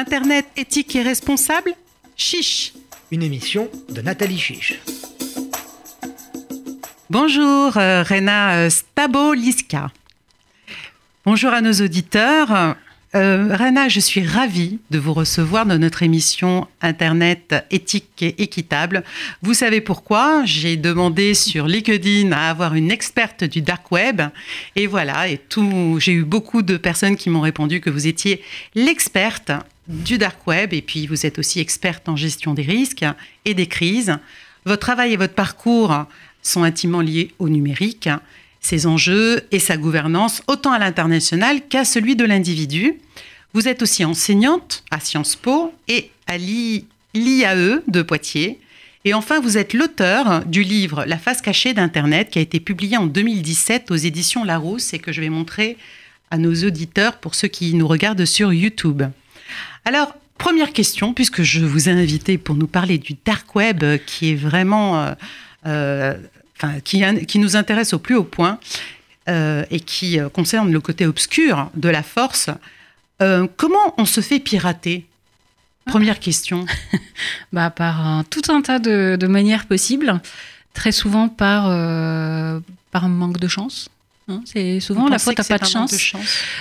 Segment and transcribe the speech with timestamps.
[0.00, 1.74] Internet éthique et responsable
[2.16, 2.72] Chiche
[3.10, 4.80] Une émission de Nathalie Chiche.
[7.10, 9.92] Bonjour euh, Rena euh, Stabo-Liska.
[11.26, 12.76] Bonjour à nos auditeurs.
[13.14, 19.04] Euh, Rena, je suis ravie de vous recevoir dans notre émission Internet éthique et équitable.
[19.42, 20.46] Vous savez pourquoi?
[20.46, 24.22] J'ai demandé sur LinkedIn à avoir une experte du dark web.
[24.76, 28.42] Et voilà, et tout, j'ai eu beaucoup de personnes qui m'ont répondu que vous étiez
[28.74, 29.52] l'experte
[29.90, 33.04] du dark web et puis vous êtes aussi experte en gestion des risques
[33.44, 34.16] et des crises.
[34.64, 36.06] Votre travail et votre parcours
[36.42, 38.08] sont intimement liés au numérique
[38.60, 42.98] ses enjeux et sa gouvernance, autant à l'international qu'à celui de l'individu.
[43.54, 48.60] Vous êtes aussi enseignante à Sciences Po et à l'IAE de Poitiers.
[49.04, 52.98] Et enfin, vous êtes l'auteur du livre La face cachée d'Internet qui a été publié
[52.98, 55.78] en 2017 aux éditions Larousse et que je vais montrer
[56.30, 59.02] à nos auditeurs pour ceux qui nous regardent sur YouTube.
[59.84, 64.32] Alors, première question, puisque je vous ai invité pour nous parler du dark web qui
[64.32, 65.04] est vraiment...
[65.04, 65.14] Euh,
[65.66, 66.14] euh,
[66.84, 68.58] qui, nous intéresse au plus haut point
[69.28, 72.50] euh, et qui euh, concerne le côté obscur de la force.
[73.22, 75.06] Euh, comment on se fait pirater?
[75.86, 76.66] Première question.
[77.52, 80.20] bah, par tout un tas de, manières possibles,
[80.74, 81.64] très souvent par,
[82.90, 83.89] par manque de chance.
[84.30, 84.42] Hein.
[84.44, 86.12] C'est souvent la faute à pas de chance.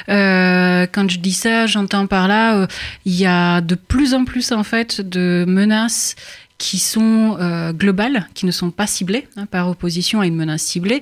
[0.07, 2.67] quand je dis ça, j'entends par là,
[3.05, 6.15] il y a de plus en plus en fait de menaces
[6.59, 10.61] qui sont euh, globales, qui ne sont pas ciblées, hein, par opposition à une menace
[10.61, 11.01] ciblée,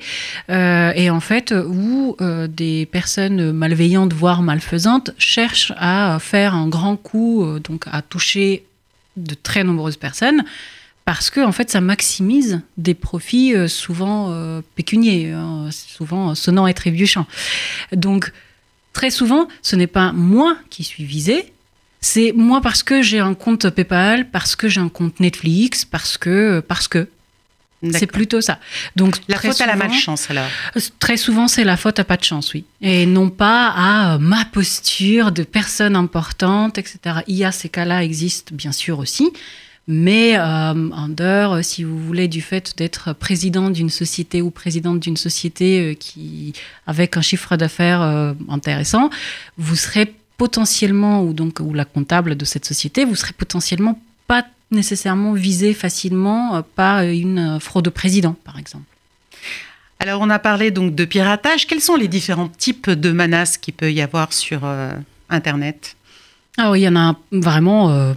[0.49, 6.69] euh, et en fait où euh, des personnes malveillantes, voire malfaisantes, cherchent à faire un
[6.69, 8.65] grand coup, donc à toucher
[9.17, 10.43] de très nombreuses personnes,
[11.07, 17.25] parce que en fait ça maximise des profits souvent pécuniers, hein, souvent sonnants et trébuchants.
[17.93, 18.33] Donc
[18.91, 21.53] très souvent, ce n'est pas moi qui suis visé,
[22.01, 26.17] c'est moi parce que j'ai un compte PayPal, parce que j'ai un compte Netflix, parce
[26.17, 27.07] que parce que
[27.91, 28.59] c'est plutôt ça.
[28.95, 30.47] Donc la faute à la malchance alors.
[30.99, 34.17] Très souvent c'est la faute à pas de chance, oui, et non pas à euh,
[34.17, 36.97] ma posture de personne importante, etc.
[37.27, 39.31] Il y a ces cas-là existent bien sûr aussi,
[39.87, 40.41] mais euh,
[40.91, 45.79] en dehors, si vous voulez, du fait d'être président d'une société ou présidente d'une société
[45.79, 46.53] euh, qui
[46.85, 48.01] avec un chiffre d'affaires
[48.49, 49.09] intéressant,
[49.57, 54.45] vous serez potentiellement, ou donc ou la comptable de cette société, vous serez potentiellement pas
[54.71, 58.85] nécessairement visé facilement euh, par une fraude président, par exemple.
[59.99, 61.65] Alors, on a parlé donc de piratage.
[61.65, 64.91] Quels sont les différents types de menaces qu'il peut y avoir sur euh,
[65.29, 65.95] Internet?
[66.57, 67.89] Alors, il y en a vraiment.
[67.91, 68.13] Euh,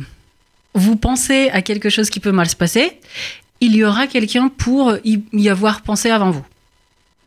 [0.75, 2.93] vous pensez à quelque chose qui peut mal se passer,
[3.61, 6.45] il y aura quelqu'un pour y avoir pensé avant vous.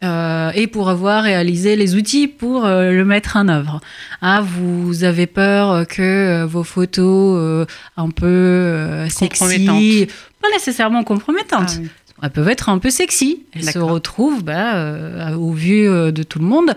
[0.04, 3.80] Euh, et pour avoir réalisé les outils pour euh, le mettre en œuvre.
[4.22, 10.08] Ah, vous avez peur que euh, vos photos un peu sexy,
[10.42, 11.80] pas nécessairement compromettantes.
[11.80, 13.44] Ah Elles peuvent être un peu sexy.
[13.53, 16.76] Elles se retrouvent bah, au vu de tout le monde.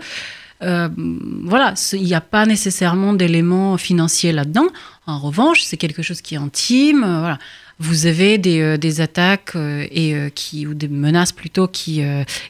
[0.59, 4.67] Voilà, il n'y a pas nécessairement d'éléments financiers là-dedans.
[5.05, 7.01] En revanche, c'est quelque chose qui est intime.
[7.01, 7.37] voilà
[7.79, 12.03] vous avez des, euh, des attaques euh, et euh, qui ou des menaces plutôt qui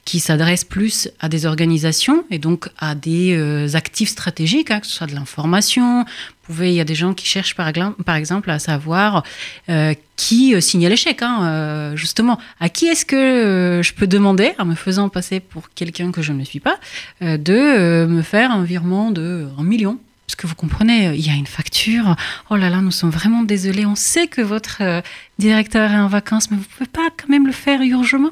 [0.06, 4.94] qui s'adressent plus à des organisations et donc à des actifs stratégiques, hein, que ce
[4.94, 6.06] soit de l'information.
[6.50, 7.72] Il y a des gens qui cherchent par,
[8.06, 9.24] par exemple à savoir
[10.16, 12.40] qui signe l'échec, hein, justement.
[12.60, 16.34] À qui est-ce que je peux demander, en me faisant passer pour quelqu'un que je
[16.34, 16.78] ne suis pas,
[17.22, 21.36] de me faire un virement de 1 million parce que vous comprenez, il y a
[21.36, 22.18] une facture.
[22.50, 23.86] Oh là là, nous sommes vraiment désolés.
[23.86, 25.02] On sait que votre euh,
[25.40, 28.32] directeur est en vacances, mais vous pouvez pas quand même le faire urgemment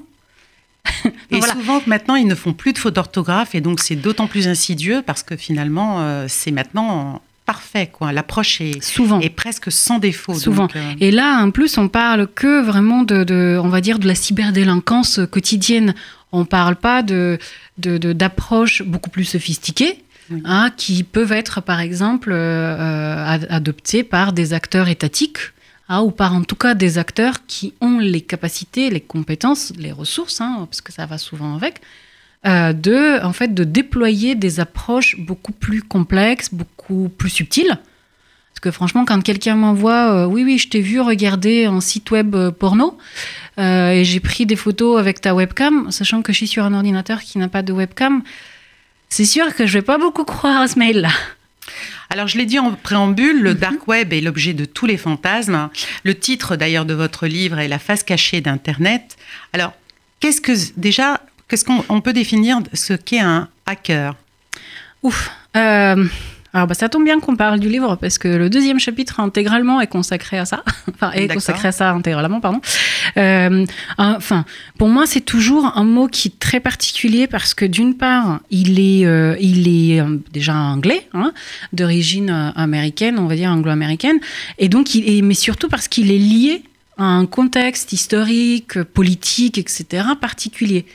[1.31, 4.47] et souvent, maintenant, ils ne font plus de fautes d'orthographe, et donc c'est d'autant plus
[4.47, 7.89] insidieux parce que finalement, euh, c'est maintenant parfait.
[7.91, 8.12] Quoi.
[8.12, 9.19] L'approche est, souvent.
[9.19, 10.35] est presque sans défaut.
[10.35, 10.67] Souvent.
[10.75, 14.13] Euh, et là, en plus, on parle que vraiment de, on va dire, de la
[14.13, 15.95] cyberdélinquance quotidienne.
[16.31, 17.39] On ne parle pas de,
[17.77, 19.35] d'approches beaucoup plus
[20.44, 25.38] Hein, qui peuvent être par exemple euh, euh, adoptés par des acteurs étatiques
[25.88, 29.92] hein, ou par en tout cas des acteurs qui ont les capacités, les compétences, les
[29.92, 31.81] ressources, hein, parce que ça va souvent avec,
[32.48, 37.78] euh, de, en fait, de déployer des approches beaucoup plus complexes, beaucoup plus subtiles.
[38.50, 42.36] Parce que franchement, quand quelqu'un m'envoie Oui, oui, je t'ai vu regarder un site web
[42.51, 42.98] porno
[43.57, 47.21] et j'ai pris des photos avec ta webcam, sachant que je suis sur un ordinateur
[47.21, 48.24] qui n'a pas de webcam,
[49.15, 51.12] c'est sûr que je vais pas beaucoup croire à ce mail-là.
[52.09, 53.59] Alors, je l'ai dit en préambule, le mhm.
[53.59, 55.69] dark web est l'objet de tous les fantasmes.
[56.03, 59.15] Le titre, d'ailleurs, de votre livre est La face cachée d'Internet.
[59.53, 59.71] Alors,
[60.19, 64.17] qu'est-ce que, déjà, qu'est-ce qu'on peut définir ce qu'est un hacker?
[65.01, 65.31] Ouf.
[65.56, 66.06] Euh,
[66.56, 69.81] Alors bah, ça tombe bien qu'on parle du livre parce que le deuxième chapitre intégralement
[69.81, 70.63] est consacré à ça.
[70.94, 72.62] enfin, est consacré à ça intégralement, pardon.
[73.18, 73.66] Euh,
[73.98, 74.46] enfin,
[74.78, 78.80] pour moi, c'est toujours un mot qui est très particulier parce que d'une part, il
[78.80, 81.34] est, euh, il est euh, déjà anglais, hein,
[81.74, 84.19] d'origine euh, américaine, on va dire anglo-américaine,
[84.57, 86.63] et donc il est, mais surtout parce qu'il est lié
[86.98, 90.06] à un contexte historique, politique, etc.
[90.22, 90.86] particulier.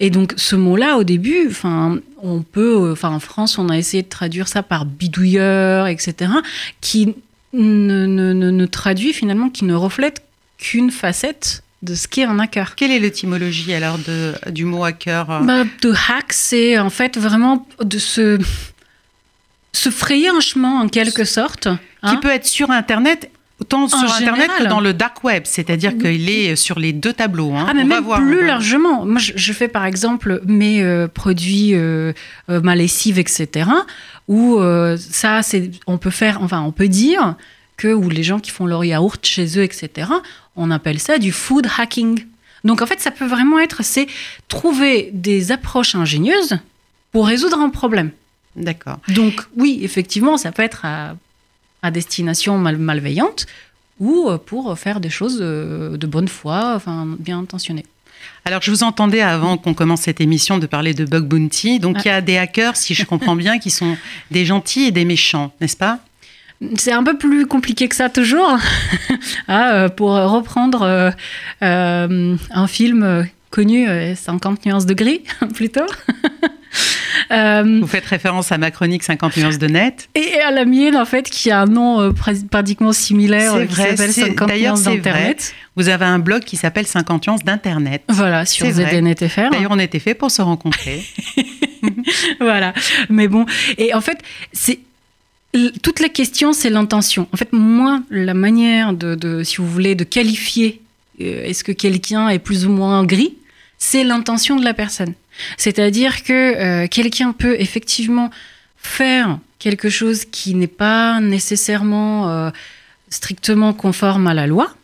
[0.00, 3.76] Et donc ce mot-là, au début, enfin, on peut, euh, enfin, en France, on a
[3.76, 6.32] essayé de traduire ça par bidouilleur, etc.,
[6.80, 7.14] qui
[7.52, 10.22] ne, ne- ne- ne traduit finalement, qui ne reflète
[10.58, 12.76] qu'une facette de ce qu'est un hacker.
[12.76, 17.18] Quelle est l'étymologie alors de, du mot hacker euh, Bah, de hack, c'est en fait
[17.18, 18.38] vraiment de se,
[19.72, 21.64] se frayer un chemin en quelque sorte.
[21.64, 21.68] qui
[22.02, 22.16] hein.
[22.16, 23.30] peut être sur Internet
[23.64, 27.52] autant sur Internet que dans le dark web, c'est-à-dire qu'il est sur les deux tableaux.
[27.54, 27.66] hein.
[27.68, 29.04] Ah, mais On va même voir, plus on va- largement.
[29.04, 32.12] Moi, je, je fais par exemple mes euh, produits euh,
[32.50, 33.68] euh, ma lessive, etc.
[34.28, 37.34] Où euh, ça, c'est, on peut faire, enfin, on peut dire
[37.76, 40.08] que, ou les gens qui font leur yaourt chez eux, etc.
[40.56, 42.24] On appelle ça du food hacking.
[42.62, 44.06] Donc en fait, ça peut vraiment être, c'est
[44.48, 46.58] trouver des approches ingénieuses
[47.12, 48.10] pour résoudre un problème.
[48.56, 48.98] D'accord.
[49.08, 51.16] Donc oui, effectivement, ça peut être à,
[51.84, 53.46] à destination mal- malveillante
[54.00, 57.86] ou euh, pour faire des choses euh, de bonne foi, enfin bien intentionnées.
[58.46, 61.78] Alors, je vous entendais avant qu'on commence cette émission de parler de bug bounty.
[61.78, 62.02] Donc, Ah.
[62.04, 63.96] il y a des hackers, si je comprends bien, qui sont
[64.30, 65.98] des gentils et des méchants, n'est-ce pas?
[66.76, 68.56] C'est un peu plus compliqué que ça toujours.
[69.48, 71.10] Ah, euh, pour reprendre euh,
[71.62, 75.22] euh, un film connu, euh, 50 nuances de gris,
[75.54, 75.86] plutôt.
[77.30, 80.08] Euh, Vous faites référence à ma chronique 50 nuances de net.
[80.14, 82.10] et à la mienne, en fait, qui a un nom euh,
[82.50, 85.54] pratiquement similaire, euh, qui s'appelle c'est- 50 d'ailleurs, nuances d'Internet.
[85.76, 88.02] Vous avez un blog qui s'appelle 50 nuances d'Internet.
[88.08, 88.66] Voilà, sur.
[88.66, 89.50] ZDNetFR.
[89.50, 91.02] D'ailleurs, on était fait pour se rencontrer.
[92.40, 92.72] voilà.
[93.08, 93.46] Mais bon,
[93.78, 94.18] et en fait,
[94.52, 94.80] c'est
[95.82, 97.28] toute la question, c'est l'intention.
[97.32, 100.80] En fait, moi, la manière de, de- si vous voulez, de qualifier
[101.20, 103.34] euh, est-ce que quelqu'un est plus ou moins gris,
[103.78, 105.14] c'est l'intention de la personne.
[105.56, 108.30] C'est-à-dire que euh, quelqu'un peut effectivement
[108.76, 112.50] faire quelque chose qui n'est pas nécessairement euh,
[113.08, 114.74] strictement conforme à la loi,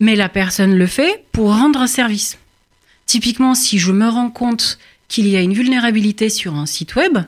[0.00, 2.38] mais la personne le fait pour rendre service.
[3.06, 7.18] Typiquement, si je me rends compte qu'il y a une vulnérabilité sur un site web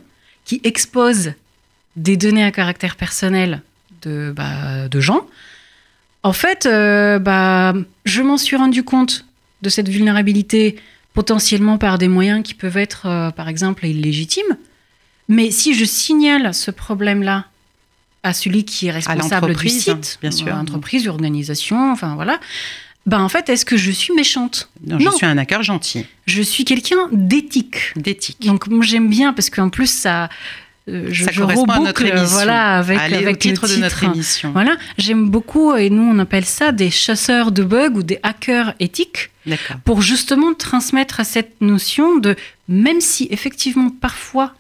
[0.45, 1.33] qui expose
[1.97, 3.63] des données à caractère personnel
[4.03, 5.27] de, bah, de gens,
[6.23, 7.75] en fait, euh, bah,
[8.05, 9.25] je m'en suis rendu compte
[9.63, 10.77] de cette vulnérabilité
[11.15, 14.57] potentiellement par des moyens qui peuvent être, euh, par exemple, illégitimes.
[15.29, 17.47] Mais si je signale ce problème-là
[18.23, 20.49] à celui qui est responsable du l'entreprise, site, bien sûr.
[20.49, 22.41] euh, entreprise, organisation, enfin voilà,
[23.07, 24.69] bah en fait, est-ce que je suis méchante?
[24.87, 27.93] Non, je suis un hacker gentil, Je suis quelqu'un d'éthique.
[27.97, 28.47] d'éthique.
[28.47, 30.29] Donc j'aime bien parce qu'en plus ça,
[31.11, 32.35] je, Ça je correspond à notre reboucle, émission.
[32.37, 34.53] voilà avec titre, le de notre émission.
[34.53, 38.75] Voilà, j'aime beaucoup et nous on appelle ça des chasseurs de bugs ou des hackers
[38.81, 39.31] éthiques
[39.85, 42.37] pour justement transmettre cette notion de
[42.69, 44.55] même si effectivement parfois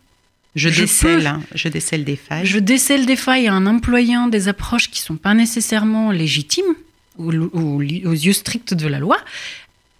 [0.54, 2.44] Je, Je décèle, hein, je décèle des failles.
[2.46, 6.75] je décèle des failles en employant des approches qui sont pas nécessairement légitimes
[7.19, 9.19] ou, ou li- aux yeux stricts de la loi,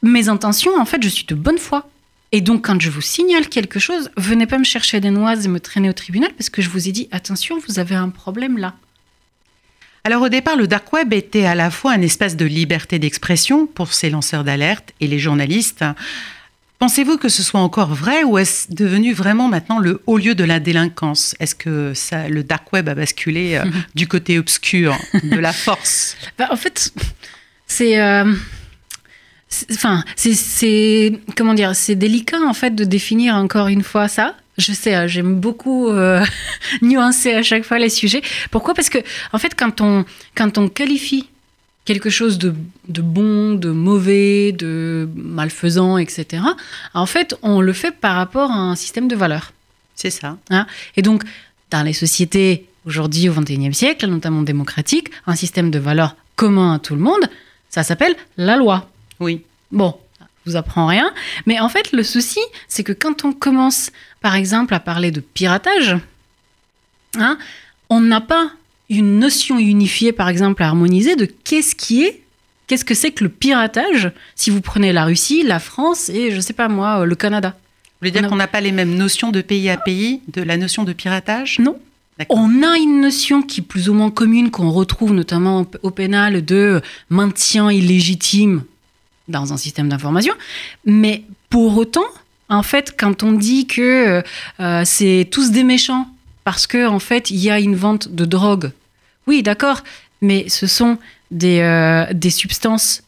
[0.02, 1.88] mes intentions en fait je suis de bonne foi.
[2.32, 5.48] Et donc, quand je vous signale quelque chose, venez pas me chercher des noises et
[5.48, 8.58] me traîner au tribunal parce que je vous ai dit attention, vous avez un problème
[8.58, 8.75] là.
[10.04, 13.66] Alors au départ, le dark web était à la fois un espace de liberté d'expression
[13.66, 15.85] pour ces lanceurs d'alerte et les journalistes.
[16.78, 20.44] Pensez-vous que ce soit encore vrai ou est-ce devenu vraiment maintenant le haut lieu de
[20.44, 21.35] la délinquance?
[21.40, 26.16] Est-ce que ça, le dark web a basculé euh, du côté obscur de la force?
[26.38, 26.92] Bah, en fait,
[27.66, 28.00] c'est.
[28.00, 28.58] euh, c'est-
[29.73, 31.19] Enfin, c'est- c'est.
[31.37, 34.35] Comment dire C'est délicat, en fait, de définir encore une fois ça.
[34.59, 36.25] Je sais, euh, j'aime beaucoup euh,
[36.83, 38.23] nuancer à chaque fois les sujets.
[38.50, 38.75] Pourquoi?
[38.75, 38.99] Parce que,
[39.33, 41.28] en fait, quand on, quand on qualifie
[41.85, 42.55] quelque chose de,
[42.88, 46.43] de bon, de mauvais, de malfaisant, etc.,
[46.93, 49.52] en fait, on le fait par rapport à un système de valeurs.
[49.95, 50.37] C'est ça.
[50.97, 51.23] Et donc,
[51.71, 56.78] dans les sociétés aujourd'hui au XXIe siècle, notamment démocratiques, un système de valeurs commun à
[56.78, 57.26] tout le monde,
[57.71, 58.90] ça s'appelle la loi.
[59.20, 59.42] Oui.
[59.70, 59.94] Bon,
[60.48, 61.12] vous apprend rien,
[61.46, 65.20] mais en fait, le souci, c'est que quand on commence, par exemple, à parler de
[65.20, 65.96] piratage,
[67.16, 67.38] hein,
[67.90, 68.50] on n'a pas
[68.88, 72.22] une notion unifiée, par exemple, à harmoniser de qu'est-ce qui est,
[72.66, 76.40] qu'est-ce que c'est que le piratage, si vous prenez la Russie, la France et, je
[76.40, 77.50] sais pas moi, le Canada.
[77.50, 80.56] Vous voulez dire qu'on n'a pas les mêmes notions de pays à pays, de la
[80.56, 81.58] notion de piratage?
[81.58, 81.78] Non.
[82.30, 86.44] On a une notion qui est plus ou moins commune, qu'on retrouve notamment au pénal,
[86.44, 88.64] de maintien illégitime
[89.28, 90.35] dans un système d'information.
[90.85, 92.06] Mais pour autant,
[92.49, 94.23] en fait, quand on dit que
[94.61, 96.08] euh, c'est tous des méchants
[96.44, 98.70] parce que en fait, il y a une vente de drogue.
[99.26, 99.85] Oui, d'accord,
[100.23, 100.99] mais ce sont
[101.30, 103.02] des, euh, des substances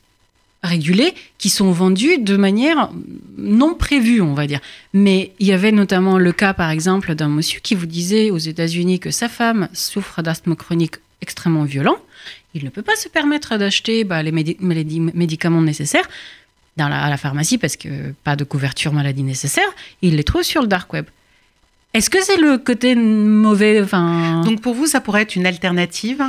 [0.62, 2.90] régulées qui sont vendues de manière
[3.38, 4.60] non prévue, on va dire.
[4.92, 8.38] Mais il y avait notamment le cas, par exemple, d'un monsieur qui vous disait aux
[8.38, 11.96] États-Unis que sa femme souffre d'asthme chronique extrêmement violent.
[12.54, 16.08] Il ne peut pas se permettre d'acheter bah, les médi- médi- médicaments nécessaires
[16.76, 19.68] dans la, à la pharmacie parce que pas de couverture maladie nécessaire.
[20.02, 21.06] Il les trouve sur le dark web.
[21.94, 26.22] Est-ce que c'est le côté mauvais enfin, Donc pour vous, ça pourrait être une alternative?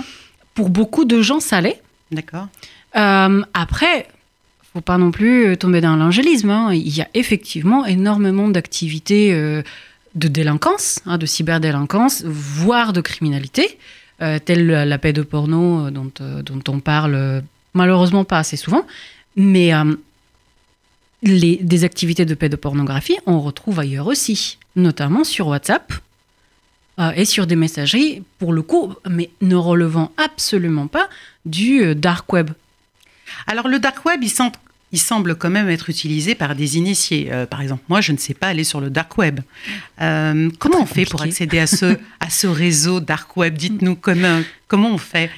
[0.53, 1.81] Pour beaucoup de gens, ça l'est.
[2.11, 2.47] D'accord.
[2.95, 4.07] Euh, après,
[4.73, 6.49] faut pas non plus tomber dans l'angélisme.
[6.49, 6.73] hein.
[6.73, 9.61] Il y a effectivement énormément d'activités euh,
[10.15, 13.77] de délinquance, hein, de cyberdélinquance, voire de criminalité,
[14.21, 18.85] euh, telle la, la pédoporno euh, dont, euh, dont on parle malheureusement pas assez souvent.
[19.35, 19.71] Mais
[21.23, 25.93] les, des activités de pédopornographie, on retrouve ailleurs aussi, notamment sur WhatsApp
[27.15, 31.07] et sur des messageries, pour le coup, mais ne relevant absolument pas
[31.45, 32.51] du dark web.
[33.47, 34.29] Alors le dark web, il,
[34.93, 37.29] il semble quand même être utilisé par des initiés.
[37.31, 39.39] Euh, par exemple, moi, je ne sais pas aller sur le dark web.
[40.01, 43.55] Euh, comment on fait pour accéder à ce, à ce réseau dark web?
[43.55, 45.29] Dites-nous comment, comment on fait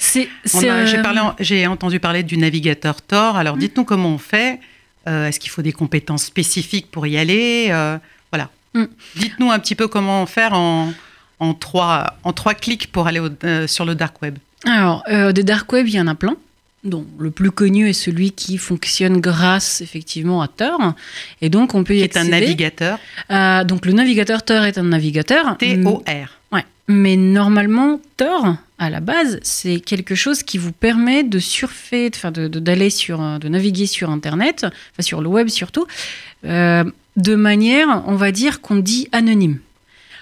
[1.40, 3.36] J'ai entendu parler du navigateur Tor.
[3.38, 4.60] Alors dites-nous comment on fait.
[5.08, 7.68] Euh, Est-ce qu'il faut des compétences spécifiques pour y aller?
[8.32, 8.50] Voilà.
[8.74, 8.84] Mm.
[9.18, 10.92] Dites-nous un petit peu comment faire en,
[11.40, 14.38] en, trois, en trois clics pour aller au- sur le dark web.
[14.66, 16.36] Alors, des dark web, il y en a plein.
[16.84, 20.94] Dont le plus connu est celui qui fonctionne grâce effectivement à Tor.
[21.42, 23.00] Et donc, on peut y Qui est un navigateur
[23.32, 25.58] Euh, donc, le navigateur Tor est un navigateur.
[25.58, 26.30] T-O-R.
[26.52, 26.66] Ouais.
[26.90, 32.32] Mais normalement, Tor, à la base, c'est quelque chose qui vous permet de surfer, enfin
[32.32, 35.88] de, de- d'aller sur, euh, de naviguer sur Internet, enfin sur le web surtout,
[36.46, 36.84] euh,
[37.16, 39.60] de manière, on va dire, qu'on dit anonyme.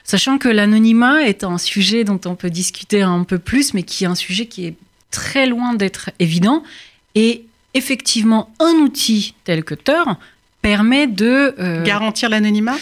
[0.04, 4.04] Sachant que l'anonymat est un sujet dont on peut discuter un peu plus, mais qui
[4.04, 4.76] est un sujet qui est
[5.12, 6.64] très loin d'être évident.
[7.16, 10.18] Et effectivement, un outil tel que Tor
[10.62, 11.54] permet de...
[11.60, 12.76] euh, Garantir l'anonymat?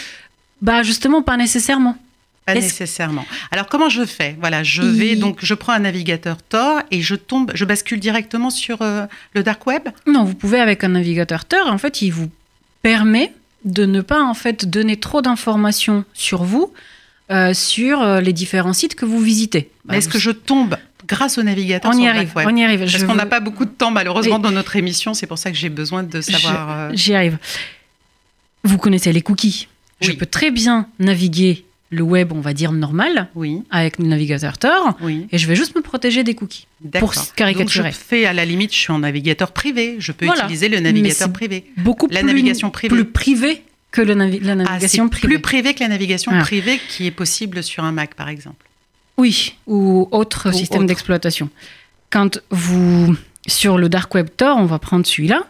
[0.61, 1.97] Bah justement, pas nécessairement.
[2.45, 3.25] Pas nécessairement.
[3.51, 4.35] Alors comment je fais?
[4.39, 7.99] Voilà, je vais Il- donc je prends un navigateur Tor et je tombe, je bascule
[7.99, 9.05] directement sur euh,
[9.35, 9.83] le dark web?
[10.07, 12.29] Non, vous pouvez avec un navigateur Tor, en fait, il vous
[12.81, 13.33] permet
[13.65, 16.73] de ne pas en fait donner trop d'informations sur vous,
[17.29, 19.69] euh, sur les différents sites que vous visitez.
[19.85, 20.75] Bah, Est-ce vous- que je tombe
[21.09, 22.79] grâce au navigateur on y arrive, on y arrive.
[22.81, 25.51] Parce qu'on n'a veux- pas beaucoup de temps malheureusement dans notre émission, c'est pour ça
[25.51, 26.69] que j'ai besoin de savoir.
[26.71, 27.37] euh, J'y arrive.
[28.63, 29.67] Vous connaissez les cookies.
[30.01, 34.59] Je peux très bien naviguer le web, on va dire normal, Oui, avec le navigateur
[34.59, 36.67] Tor, oui, et je vais juste me protéger des cookies.
[36.81, 37.11] d'accord.
[37.11, 37.89] Pour caricaturer.
[37.89, 39.95] Donc je fais à la limite, je suis en navigateur privé.
[39.97, 40.43] Je peux Voilà.
[40.43, 41.65] utiliser le navigateur privé.
[41.77, 42.93] Beaucoup La plus, navigation privée.
[42.95, 45.27] plus privé que le navi- la Ah, navigation privée.
[45.27, 46.41] plus privé que la navigation Ah.
[46.41, 48.67] privée qui est possible sur un Mac, par exemple.
[49.19, 51.49] Oui, ou autre Ou système d'exploitation.
[52.09, 53.15] Quand vous,
[53.47, 55.43] sur le dark web Tor, on va prendre celui-là,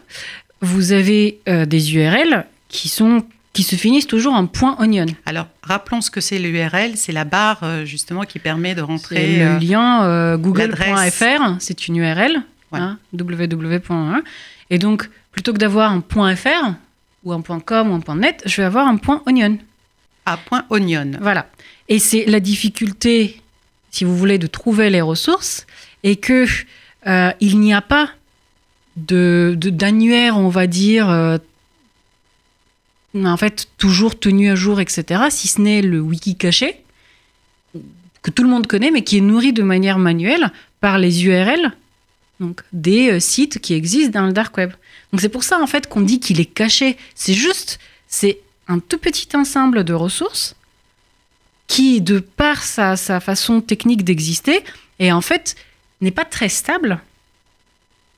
[0.60, 5.06] vous avez euh, des URL qui, sont, qui se finissent toujours en point onion.
[5.24, 6.96] Alors, rappelons ce que c'est l'URL.
[6.96, 9.38] C'est la barre, euh, justement, qui permet de rentrer.
[9.38, 12.78] le euh, lien google.fr, c'est une URL, Ouais.
[12.80, 14.20] hein, www.1.
[14.70, 16.72] Et donc, plutôt que d'avoir un point .fr
[17.24, 19.58] ou un point .com ou un point .net, je vais avoir un point onion.
[20.26, 21.12] à point onion.
[21.20, 21.46] Voilà.
[21.88, 23.39] Et c'est la difficulté,
[23.90, 25.66] si vous voulez, de trouver les ressources
[26.02, 26.46] et que
[27.06, 28.10] euh, il n'y a pas
[28.96, 31.38] de d'annuaire, on va dire, euh,
[33.14, 35.24] en fait, toujours tenu à jour, etc.
[35.30, 36.84] Si ce n'est le wiki caché
[38.22, 41.72] que tout le monde connaît, mais qui est nourri de manière manuelle par les URL,
[42.38, 44.72] donc des euh, sites qui existent dans le dark web.
[45.12, 46.96] Donc c'est pour ça en fait qu'on dit qu'il est caché.
[47.14, 47.78] C'est juste,
[48.08, 50.54] c'est un tout petit ensemble de ressources
[51.70, 54.64] qui, de par sa, sa façon technique d'exister,
[54.98, 55.54] et en fait
[56.00, 56.98] n'est pas très stable.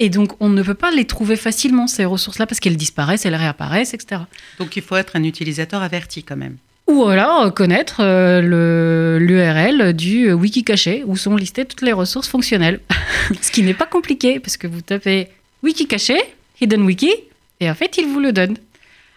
[0.01, 3.35] Et donc on ne peut pas les trouver facilement ces ressources-là parce qu'elles disparaissent, elles
[3.35, 4.23] réapparaissent, etc.
[4.59, 6.57] Donc, il faut être un utilisateur averti quand même.
[6.87, 12.29] Ou alors connaître euh, l'URL du euh, wiki caché où sont listées toutes les ressources
[12.29, 12.81] fonctionnelles.
[13.43, 15.29] Ce qui n'est pas compliqué parce que vous tapez
[15.63, 16.17] wiki caché,
[16.59, 17.13] hidden wiki,
[17.61, 18.57] et en fait il vous le donne.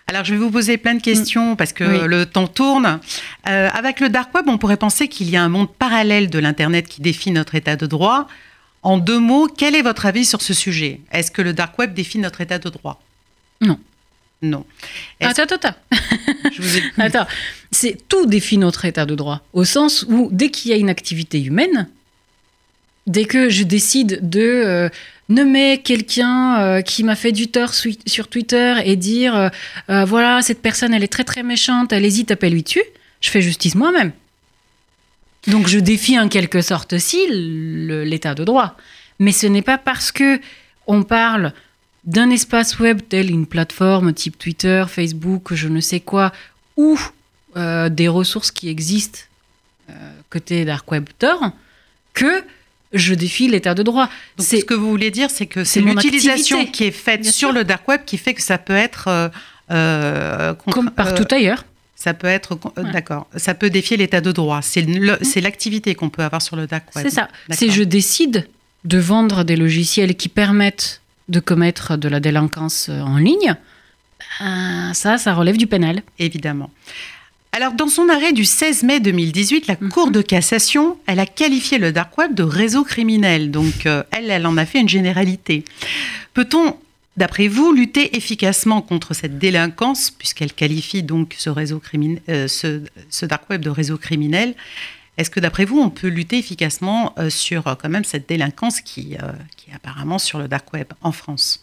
[0.07, 2.01] Alors, je vais vous poser plein de questions parce que Mm.
[2.03, 2.07] Oui.
[2.07, 2.99] le temps tourne.
[3.49, 6.37] Euh, avec le dark web, on pourrait penser qu'il y a un monde parallèle de
[6.39, 8.27] l'Internet qui défie notre état de droit.
[8.83, 11.01] En deux mots, quel est votre avis sur ce sujet?
[11.11, 13.01] Est-ce que le dark web défie notre état de droit?
[13.61, 13.79] Non.
[14.43, 14.63] Non.
[15.21, 15.75] Attends, attends, attends.
[16.53, 17.25] Je vous ai- Attends,
[17.71, 20.89] c'est tout défie notre état de droit, au sens où dès qu'il y a une
[20.89, 21.87] activité humaine,
[23.07, 24.89] dès que je décide de euh,
[25.29, 29.51] nommer quelqu'un euh, qui m'a fait du tort sur Twitter et dire
[29.89, 32.83] euh, voilà cette personne elle est très très méchante, allez-y tapez-lui dessus,
[33.21, 34.11] je fais justice moi-même.
[35.47, 38.75] Donc je défie en quelque sorte aussi l'état de droit.
[39.19, 40.41] Mais ce n'est pas parce que
[40.87, 41.53] on parle
[42.03, 46.31] d'un espace web tel une plateforme type Twitter, Facebook, je ne sais quoi,
[46.77, 46.99] ou
[47.55, 49.19] des ressources qui existent
[50.29, 51.51] côté Dark Web Tor,
[52.13, 52.43] que
[52.95, 54.09] je défie l'état de droit.
[54.37, 57.31] Donc, C'est ce que vous voulez dire, c'est que c'est l'utilisation qui est faite Bien
[57.31, 57.57] sur sûr.
[57.57, 59.29] le dark web qui fait que ça peut être euh,
[59.71, 61.65] euh, comme partout euh, ailleurs.
[61.95, 62.91] ça peut être Ouais.
[62.91, 63.27] d'accord.
[63.35, 64.61] Ça peut défier l'état de droit.
[64.61, 67.05] C'est le- c'est l'activité qu'on peut avoir sur le dark web.
[67.05, 67.27] C'est ça.
[67.49, 68.47] C'est je décide
[68.83, 73.55] de vendre des logiciels qui permettent de commettre de la délinquance en ligne.
[74.39, 76.01] Ben, ça, ça relève du pénal.
[76.19, 76.69] Évidemment.
[77.55, 79.89] Alors, dans son arrêt du 16 mai 2018, la Mhm.
[79.89, 83.49] Cour de cassation, elle a qualifié le dark web de réseau criminel.
[83.49, 85.63] Donc, euh, elle, elle en a fait une généralité.
[86.33, 86.75] Peut-on,
[87.15, 92.81] d'après vous, lutter efficacement contre cette délinquance, puisqu'elle qualifie donc ce réseau criminel, euh, ce,
[93.09, 94.53] ce dark web de réseau criminel
[95.17, 99.15] Est-ce que, d'après vous, on peut lutter efficacement euh, sur quand même cette délinquance qui,
[99.55, 101.61] qui est apparemment sur le dark web en France?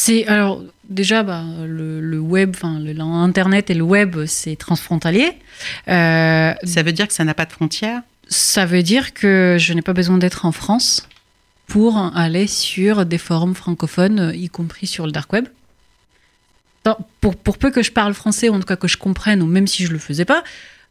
[0.00, 5.32] C'est alors déjà bah, le, le web, enfin l'internet et le web, c'est transfrontalier.
[5.88, 8.02] Euh, Ça veut dire que ça n'a pas de frontières?
[8.28, 11.08] Ça veut dire que je n'ai pas besoin d'être en France
[11.66, 15.48] pour aller sur des forums francophones, y compris sur le dark web.
[16.86, 19.42] Non, Pour, pour peu que je parle français, ou en tout cas que je comprenne,
[19.42, 20.44] ou même si je le faisais pas,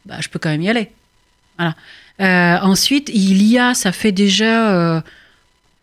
[0.06, 0.92] bah, je peux quand même y aller.
[1.58, 1.76] Voilà.
[2.20, 5.02] Euh, ensuite, il y a, ça fait déjà euh,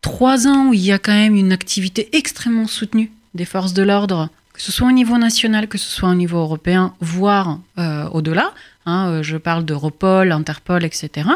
[0.05, 3.83] trois ans où il y a quand même une activité extrêmement soutenue des forces de
[3.83, 8.07] l'ordre, que ce soit au niveau national, que ce soit au niveau européen, voire euh,
[8.11, 8.53] au-delà.
[8.85, 11.31] Hein, euh, je parle d'Europol, Interpol, etc.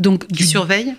[0.00, 0.94] Donc, qui du surveillent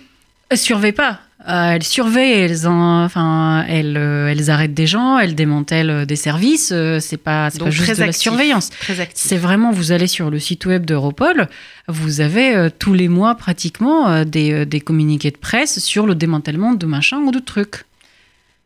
[0.48, 1.20] elles surveillent pas.
[1.48, 6.04] Euh, elles surveillent, elles, en- enfin, elles, euh, elles arrêtent des gens, elles démantèlent euh,
[6.04, 6.70] des services.
[6.70, 8.68] euh, c'est pas, Donc, pas juste très de la surveillance.
[9.14, 11.48] C'est vraiment, vous allez sur le site web d'Europol,
[11.88, 16.84] vous avez tous les mois pratiquement des, des communiqués de presse sur le démantèlement de
[16.86, 17.84] machins ou de trucs.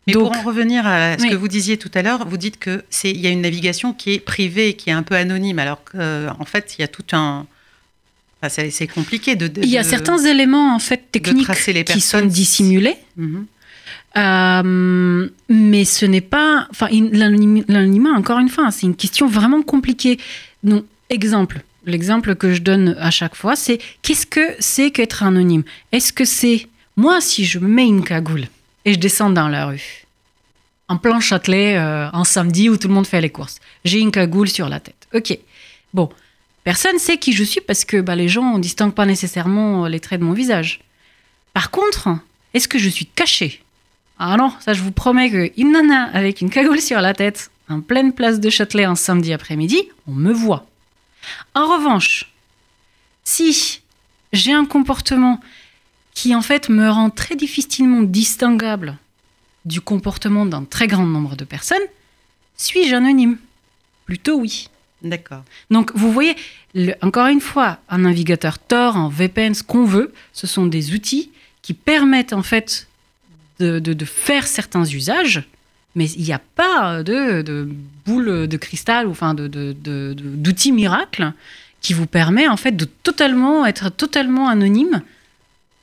[0.07, 1.31] Mais Donc- pour en revenir à ce Oui.
[1.31, 3.93] que vous disiez tout à l'heure, vous dites que c'est il y a une navigation
[3.95, 7.05] qui est privée, qui est un peu anonyme, alors qu'en fait il y a tout
[7.17, 7.47] un.
[8.47, 9.49] Enfin, c'est compliqué de.
[9.49, 12.97] de- Il y a de- certains éléments en fait techniques les qui sont dissimulés.
[13.17, 13.47] Mhm.
[14.17, 16.67] Euh, mais ce n'est pas.
[16.71, 20.19] Enfin, l'anonymat, encore une fois, c'est une question vraiment compliquée.
[20.63, 21.61] Donc, exemple.
[21.87, 25.65] L'exemple que je donne à chaque fois, c'est qu'est-ce que c'est qu'être anonyme?
[25.93, 26.67] Est-ce que c'est.
[26.97, 28.47] Moi, si je mets une cagoule
[28.87, 30.07] et je descends dans la rue,
[30.89, 34.13] en plein Châtelet, euh, un samedi où tout le monde fait les courses, j'ai une
[34.13, 35.07] cagoule sur la tête.
[35.13, 35.37] Ok.
[35.93, 36.09] Bon.
[36.65, 40.01] Personne sait qui je suis parce que bah, les gens ne distinguent pas nécessairement les
[40.01, 40.81] traits de mon visage.
[41.53, 42.09] Par contre,
[42.55, 43.63] est-ce que je suis cachée?
[44.19, 47.81] Ah non, ça je vous promets qu'une nana avec une cagoule sur la tête, en
[47.81, 50.67] pleine place de Châtelet un samedi après-midi, on me voit.
[51.55, 52.33] En revanche,
[53.25, 53.83] si
[54.33, 55.41] j'ai un comportement
[56.15, 58.99] qui en fait me rend très difficilement distinguable
[59.65, 61.79] du comportement d'un très grand nombre de personnes,
[62.57, 63.39] suis-je anonyme?
[64.07, 64.69] Plutôt oui.
[65.05, 65.45] D'accord.
[65.71, 66.35] Donc, vous voyez,
[67.03, 71.31] encore une fois, un navigateur Tor, un VPN, ce qu'on veut, ce sont des outils
[71.61, 72.89] qui permettent en fait
[73.61, 75.45] de, faire certains usages,
[75.95, 77.69] mais il n'y a pas de,
[78.07, 81.33] boule de cristal ou enfin d'outils miracles
[81.81, 85.03] qui vous permet en fait de totalement être totalement anonyme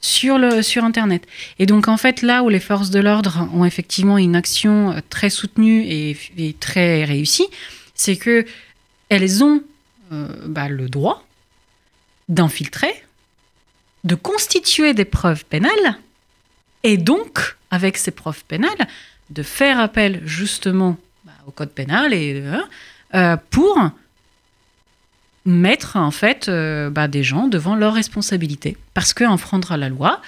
[0.01, 1.27] sur, sur Internet.
[1.59, 5.29] Et donc en fait là où les forces de l'ordre ont effectivement une action très
[5.29, 7.47] soutenue et très réussie,
[7.93, 8.45] c'est que
[9.11, 9.61] elles ont
[10.13, 11.23] euh, bah, le droit
[12.29, 13.03] d'infiltrer,
[14.05, 15.97] de constituer des preuves pénales,
[16.83, 18.87] et donc, avec ces preuves pénales,
[19.29, 22.57] de faire appel justement bah, au code pénal euh,
[23.13, 23.77] euh, pour
[25.43, 28.77] mettre en fait bah, des gens devant leurs responsabilités.
[28.93, 30.21] Parce qu'enfreindre la loi,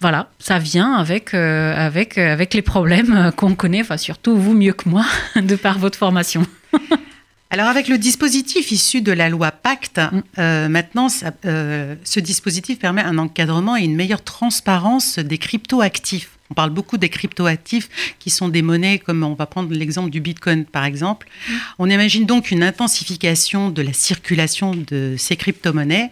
[0.00, 5.04] voilà, ça vient avec, les problèmes qu'on connaît, surtout vous mieux que moi,
[5.36, 6.46] de par votre formation.
[7.52, 10.22] Alors avec le dispositif issu de la loi Pacte, Mm.
[10.38, 16.30] euh, maintenant ça- euh, ce dispositif permet un encadrement et une meilleure transparence des cryptoactifs.
[16.50, 17.88] On parle beaucoup des cryptoactifs
[18.20, 21.28] qui sont des monnaies comme on va prendre l'exemple du Bitcoin par exemple.
[21.80, 26.10] On imagine donc une intensification de la circulation de ces crypto-monnaies.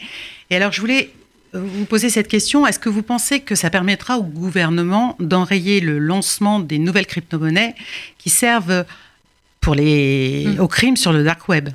[0.50, 1.10] Et alors je voulais
[1.54, 2.66] euh, vous poser cette question.
[2.66, 7.74] Est-ce que vous pensez que ça permettra au gouvernement d'enrayer le lancement des nouvelles crypto-monnaies
[8.18, 8.84] qui servent
[9.68, 10.60] pour les, Mm.
[10.60, 11.68] aux crimes sur le dark web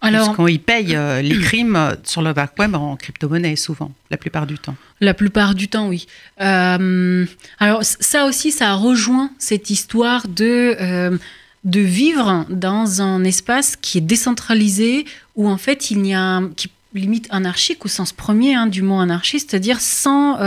[0.00, 4.16] Alors, Puisqu'on y paye euh, les crimes sur le dark web en crypto-monnaie souvent, la
[4.16, 4.76] plupart du temps.
[5.00, 6.06] La plupart du temps, oui.
[6.40, 7.26] Euh,
[7.58, 11.18] alors ça aussi, ça rejoint cette histoire de, euh,
[11.64, 16.70] de vivre dans un espace qui est décentralisé, où en fait il n'y a, qui-
[16.94, 20.38] limite anarchique au sens premier hein, du mot anarchiste, c'est-à-dire sans,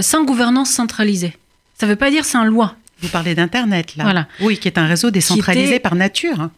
[0.00, 1.34] sans gouvernance centralisée.
[1.78, 2.74] Ça ne veut pas dire sans loi.
[3.02, 4.04] Vous parlez d'Internet, là.
[4.04, 4.28] Voilà.
[4.40, 6.50] Oui, qui est un réseau décentralisé était- par nature, hein,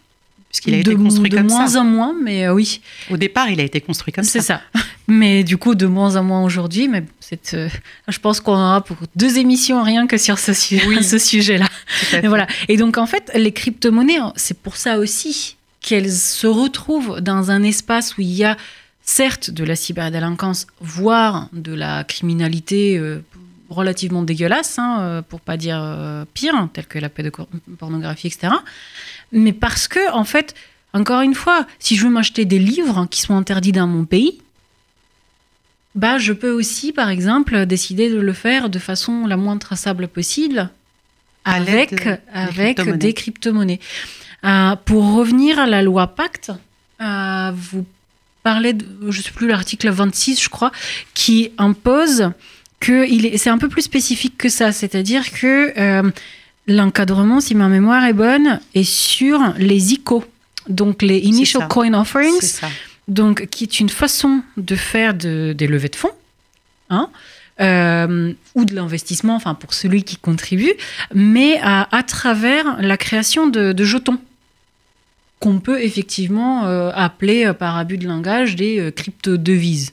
[0.51, 1.81] puisqu'il a de, été construit de comme moins ça.
[1.81, 4.61] en moins, mais euh, oui, Au départ, il a été construit comme c'est ça.
[4.75, 4.81] ça.
[5.09, 6.89] mais du coup, de moins en moins aujourd'hui.
[6.89, 7.69] Mais c'est, euh,
[8.09, 11.03] je pense qu'on aura pour deux émissions rien que sur ce, su- Oui.
[11.05, 11.67] ce sujet-là.
[12.23, 12.47] Et voilà.
[12.69, 17.63] Et donc, en fait, les crypto-monnaies, c'est pour ça aussi qu'elles se retrouvent dans un
[17.65, 18.57] espace où il y a
[19.05, 23.21] certes de la cyberdélinquance, voire de la criminalité euh,
[23.75, 28.53] relativement dégueulasse, hein, euh, pour pas dire euh, pire, telle que la pédopornographie, etc.
[29.33, 30.55] Mais parce que, en fait,
[30.93, 34.41] encore une fois, si je veux m'acheter des livres qui sont interdits dans mon pays,
[35.95, 40.09] bah, je peux aussi, par exemple, décider de le faire de façon la moins traçable
[40.09, 40.71] possible
[41.45, 42.99] avec, de- des avec crypto-monnaies.
[42.99, 43.81] des crypto-monnaies.
[44.45, 46.51] Euh, pour revenir à la loi Pacte,
[47.01, 47.85] euh, vous
[48.43, 50.73] parlez, de, je ne sais plus, l'article 26, je crois,
[51.15, 52.31] qui impose
[52.87, 52.97] que
[53.39, 56.11] c'est un peu plus spécifique que ça, c'est-à-dire que euh,
[56.67, 60.25] l'encadrement, si ma mémoire est bonne, est sur les ICO,
[60.69, 61.69] donc les Initial.
[61.69, 62.41] Coin Offerings,
[63.09, 66.17] donc qui est une façon de faire de- des levées de fonds,
[66.91, 67.09] hein,
[67.61, 70.73] euh, ou de l'investissement, enfin pour celui qui contribue,
[71.15, 74.19] mais à, à travers la création de, de jetons
[75.41, 79.93] qu'on peut effectivement euh, appeler par abus de langage des crypto-devises.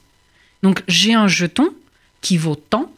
[0.62, 1.70] Donc j'ai un jeton
[2.20, 2.90] qui vaut tant.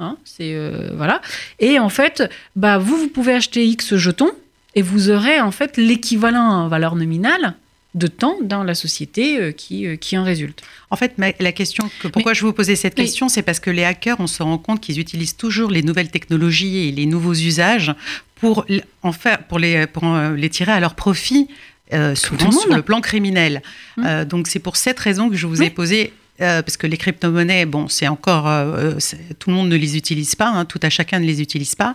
[0.00, 1.20] hein, c'est euh, voilà.
[1.60, 2.22] Et en fait,
[2.56, 4.30] bah vous vous pouvez acheter X jetons
[4.74, 7.54] et vous aurez en fait l'équivalent en valeur nominale
[7.94, 10.62] de temps dans la société euh, qui, euh, qui en résulte.
[10.88, 13.68] En fait, ma- la question, que, pourquoi je vous posais cette question, c'est parce que
[13.70, 17.34] les hackers, on se rend compte qu'ils utilisent toujours les nouvelles technologies et les nouveaux
[17.34, 17.94] usages
[18.36, 18.64] pour,
[19.02, 21.48] en faire, pour, les, pour les tirer à leur profit,
[21.92, 23.60] euh, souvent le sur le plan criminel.
[23.98, 24.04] Mm.
[24.06, 25.70] Euh, donc c'est pour cette raison que je vous ai Oui.
[25.70, 26.12] posé.
[26.40, 29.96] Euh, parce que les crypto-monnaies, bon, c'est encore, euh, c'est- tout le monde ne les
[29.96, 31.94] utilise pas, hein, tout à chacun ne les utilise pas,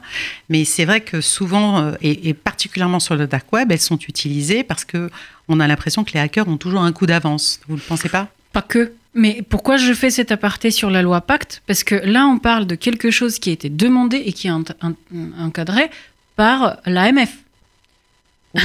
[0.50, 3.98] mais c'est vrai que souvent, euh, et, et particulièrement sur le dark web, elles sont
[4.08, 5.10] utilisées parce que
[5.50, 7.60] on a l'impression que les hackers ont toujours un coup d'avance.
[7.68, 8.28] Vous ne le pensez pas?
[8.54, 8.94] Pas que.
[9.14, 11.64] Mais pourquoi je fais cet aparté sur la loi Pacte?
[11.66, 14.52] Parce que là, on parle de quelque chose qui a été demandé et qui est
[14.52, 14.94] en- en-
[15.40, 15.90] encadré
[16.36, 17.32] par l'AMF.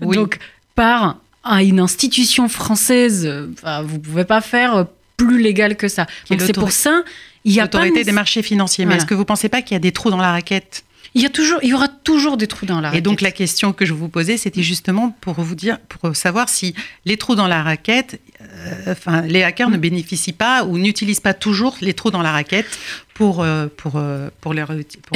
[0.00, 0.16] Oui.
[0.16, 0.38] Donc,
[0.74, 1.16] par
[1.48, 4.84] à une institution française, euh, enfin, vous pouvez pas faire euh,
[5.16, 6.06] plus légal que ça.
[6.30, 7.02] Donc, c'est pour ça,
[7.44, 8.84] il y a pas L'autorité des marchés financiers.
[8.86, 10.84] Mais est-ce que vous ne pensez pas qu'il y a des trous dans la raquette
[11.18, 13.22] il y a toujours, il y aura toujours des trous dans la Et donc raquette.
[13.22, 17.16] la question que je vous posais, c'était justement pour vous dire, pour savoir si les
[17.16, 21.76] trous dans la raquette, euh, enfin les hackers ne bénéficient pas ou n'utilisent pas toujours
[21.80, 22.66] les trous dans la raquette
[23.14, 23.44] pour
[23.76, 24.54] pour pour, euh, pour pour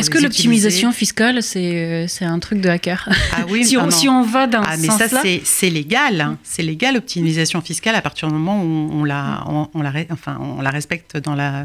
[0.00, 3.08] Est-ce les que l'optimisation fiscale, c'est euh, c'est un truc de hacker?
[3.32, 3.90] Ah oui, si, ah on, non.
[3.92, 6.20] si on va dans Ah, ce mais ça, sens-là, c'est légal.
[6.20, 6.36] hein.
[6.42, 10.36] C'est légal, l'optimisation fiscale, à partir du moment où on la, on, on la, enfin,
[10.40, 11.64] on la respecte dans la, euh,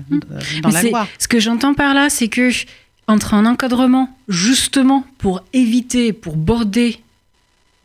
[0.61, 1.07] dans Mais la loi.
[1.17, 2.49] Ce que j'entends par là, c'est que
[3.07, 6.99] entre un encadrement, justement pour éviter, pour border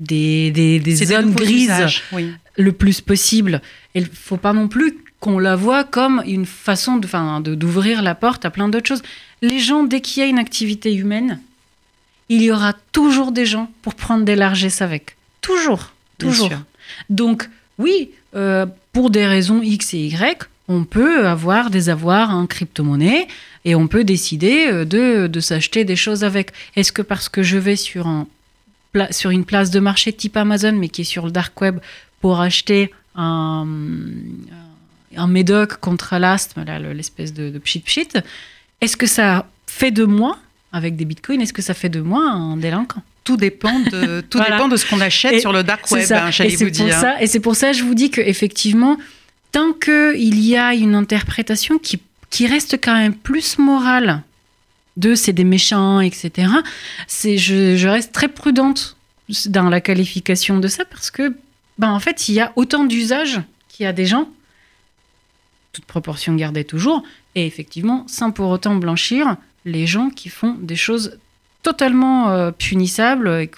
[0.01, 2.33] des, des, des C'est des zones grises usages, oui.
[2.57, 3.63] le plus possible,
[3.95, 8.45] il faut pas non plus qu'on la voit comme une façon de, d'ouvrir la porte
[8.45, 9.03] à plein d'autres choses.
[9.41, 11.41] Les gens, dès qu'il y a une activité humaine,
[12.29, 15.17] il y aura toujours des gens pour prendre des largesses avec.
[15.41, 15.93] Toujours.
[16.19, 16.51] Toujours.
[17.09, 22.47] Donc, oui, euh, pour des raisons X et Y, on peut avoir des avoirs en
[22.47, 23.27] crypto-monnaie
[23.65, 26.51] et on peut décider euh, de, de s'acheter des choses avec.
[26.77, 28.27] Est-ce que parce que je vais sur, un,
[29.11, 31.79] sur une place de marché type Amazon, mais qui est sur le dark web,
[32.21, 33.67] pour acheter un,
[35.17, 38.09] un médoc contre l'asthme, l'espèce de, de pchit pchit,
[38.81, 40.39] est-ce que ça fait de moi,
[40.73, 43.03] avec des bitcoins, est-ce que ça fait de moi un délinquant?
[43.25, 44.57] Tout dépend de tout Voilà.
[44.57, 46.05] dépend de ce qu'on achète Et sur le dark web.
[46.13, 46.99] hein, et c'est pour dire.
[46.99, 48.97] ça, et c'est pour ça que je vous dis que effectivement,
[49.53, 54.23] tant que il y a une interprétation qui, qui reste quand même plus morale
[54.97, 56.49] de c'est des méchants, etc.
[57.07, 58.97] C'est je, reste très prudente
[59.47, 61.35] dans la qualification de ça parce que
[61.79, 64.29] ben en fait il y a autant d'usages qu'il y a des gens,
[65.73, 67.03] toute proportion gardée toujours,
[67.35, 71.19] et effectivement sans pour autant blanchir les gens qui font des choses
[71.63, 73.49] totalement euh, punissables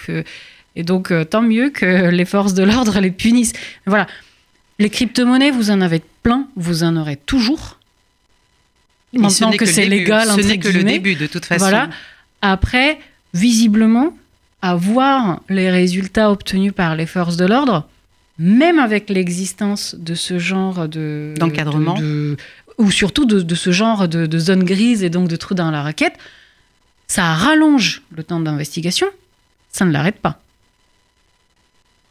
[0.76, 3.52] et donc, euh, tant mieux que les forces de l'ordre les punissent.
[3.87, 4.07] Voilà.
[4.78, 7.78] Les crypto-monnaies, vous en avez plein, vous en aurez toujours.
[9.12, 11.60] Et Maintenant que, c'est légal, ce n'est que le début de toute façon.
[11.64, 11.88] Voilà.
[12.42, 12.98] Après,
[13.32, 14.16] visiblement,
[14.62, 17.88] à voir les résultats obtenus par les forces de l'ordre,
[18.38, 21.94] même avec l'existence de ce genre de D'encadrement.
[21.94, 22.37] de- de-
[22.78, 25.70] ou surtout de, de ce genre de, de zone grise et donc de trous dans
[25.70, 26.14] la raquette,
[27.06, 29.06] ça rallonge le temps d'investigation,
[29.70, 30.40] ça ne l'arrête pas.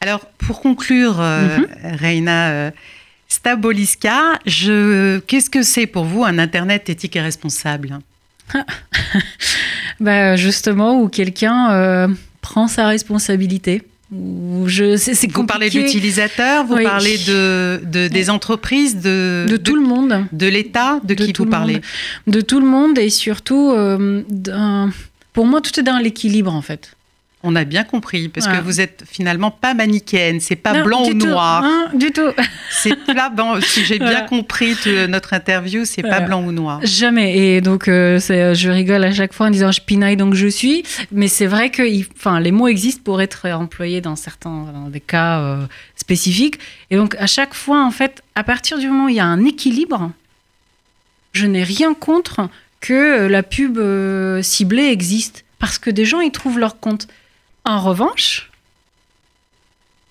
[0.04, 1.68] Alors, pour conclure, euh, Mhm.
[1.96, 2.72] Reina euh,
[3.30, 5.20] Staboliska, je...
[5.20, 8.00] qu'est-ce que c'est pour vous un Internet éthique et responsable?
[10.02, 12.08] Bah, justement, où quelqu'un euh,
[12.42, 13.84] prend sa responsabilité.
[14.12, 16.84] Je, Vous parlez de l'utilisateur, vous Oui.
[16.84, 20.26] parlez de, de- des entreprises, de, de tout le monde.
[20.34, 21.74] de l'État, de, qui vous le parlez?
[21.76, 21.84] monde.
[22.28, 23.74] De tout le monde et surtout,
[25.32, 26.96] pour moi, tout est dans l'équilibre en fait.
[27.46, 31.04] On a bien compris, parce que vous êtes finalement pas manichéenne, c'est pas Non, blanc
[31.06, 31.62] ou tout, noir.
[31.66, 32.32] hein, du tout.
[32.72, 36.80] C'est là, bon, si j'ai bien compris tu- notre interview, c'est pas blanc ou noir.
[36.84, 37.38] Jamais.
[37.38, 40.48] Et donc, euh, c'est- je rigole à chaque fois en disant je pinaille donc je
[40.48, 40.84] suis.
[41.12, 41.84] Mais c'est vrai que
[42.18, 45.66] enfin, les mots existent pour être employés dans certains dans des cas euh,
[45.98, 46.60] spécifiques.
[46.92, 49.26] Et donc, à chaque fois, en fait, à partir du moment où il y a
[49.26, 50.12] un équilibre,
[51.34, 55.44] je n'ai rien contre que la pub euh, ciblée existe.
[55.60, 57.08] Parce que des gens y trouvent leur compte.
[57.66, 58.52] En revanche,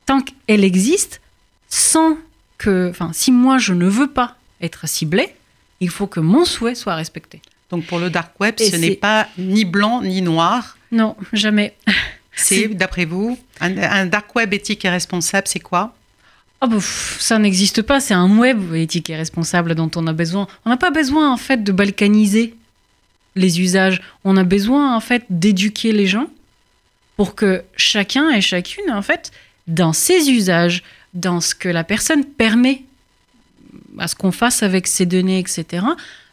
[0.06, 1.20] tant qu'elle existe,
[1.68, 2.16] sans
[2.58, 2.88] que.
[2.90, 5.34] Enfin, si moi je ne veux pas être ciblée,
[5.80, 7.42] il faut que mon souhait soit respecté.
[7.70, 10.76] Donc pour le dark web, Et ce n'est pas ni blanc ni noir.
[10.90, 11.74] Non, jamais.
[12.34, 15.94] C'est, d'après vous, un, un dark web éthique et responsable, c'est quoi?
[16.62, 20.46] Oh bah, ça n'existe pas, c'est un web éthique et responsable dont on a besoin.
[20.64, 22.54] On n'a pas besoin en fait de balkaniser
[23.34, 24.00] les usages.
[24.24, 26.26] On a besoin en fait d'éduquer les gens
[27.22, 29.30] pour que chacun et chacune en fait
[29.68, 30.82] dans ses usages,
[31.14, 32.82] dans ce que la personne permet
[33.96, 35.84] à ce qu'on fasse avec ses données, etc.,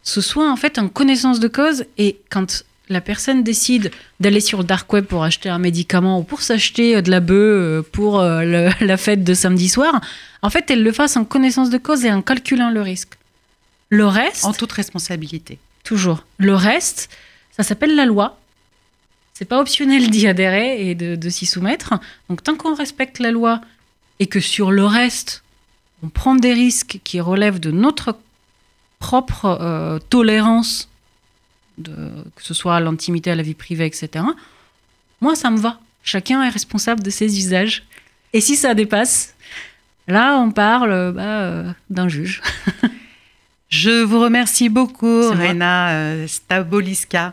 [0.02, 4.58] ce soit en fait en connaissance de cause et quand la personne décide d'aller sur
[4.58, 7.82] le dark web pour acheter un médicament ou pour s'acheter euh, de la bœuf euh,
[7.92, 10.00] pour euh, le- la fête de samedi soir,
[10.42, 13.12] en fait, elle le fasse en connaissance de cause et en calculant le risque.
[13.90, 15.60] Le reste, En toute responsabilité.
[15.84, 17.10] toujours, le reste,
[17.56, 18.39] ça s'appelle la loi.
[19.40, 21.94] C'est pas optionnel d'y adhérer et de, de s'y soumettre.
[22.28, 23.62] Donc, tant qu'on respecte la loi
[24.18, 25.42] et que sur le reste,
[26.02, 28.18] on prend des risques qui relèvent de notre
[28.98, 30.90] propre euh, tolérance,
[31.78, 31.94] de,
[32.36, 34.26] que ce soit à l'intimité, à la vie privée, etc.,
[35.22, 35.80] moi, ça me va.
[36.02, 37.84] Chacun est responsable de ses usages.
[38.34, 39.34] Et si ça dépasse,
[40.06, 42.42] là, on parle bah, euh, d'un juge.
[43.70, 45.30] Je vous remercie beaucoup.
[45.30, 47.32] Reina euh, Staboliska.